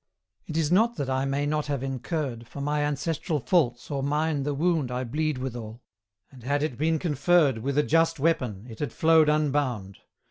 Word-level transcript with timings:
It 0.47 0.57
is 0.57 0.71
not 0.71 0.95
that 0.95 1.11
I 1.11 1.25
may 1.25 1.45
not 1.45 1.67
have 1.67 1.83
incurred 1.83 2.47
For 2.47 2.59
my 2.59 2.81
ancestral 2.83 3.39
faults 3.39 3.91
or 3.91 4.01
mine 4.01 4.41
the 4.41 4.55
wound 4.55 4.89
I 4.89 5.03
bleed 5.03 5.37
withal, 5.37 5.83
and 6.31 6.41
had 6.41 6.63
it 6.63 6.75
been 6.75 6.97
conferred 6.97 7.59
With 7.59 7.77
a 7.77 7.83
just 7.83 8.19
weapon, 8.19 8.65
it 8.67 8.79
had 8.79 8.93
flowed 8.93 9.29
unbound. 9.29 9.99